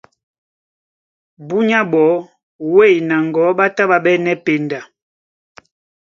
Búnyá 1.47 1.79
ɓɔɔ́ 1.91 2.17
wêy 2.73 2.95
na 3.07 3.15
ŋgɔ̌ 3.27 3.45
ɓá 3.57 3.65
tá 3.75 3.83
ɓá 3.89 3.97
ɓɛ́nɛ́ 4.05 4.35
penda. 4.45 4.79